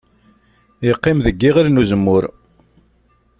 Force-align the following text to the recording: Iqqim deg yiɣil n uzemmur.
Iqqim 0.91 1.17
deg 1.25 1.35
yiɣil 1.41 1.67
n 1.69 1.81
uzemmur. 1.81 2.23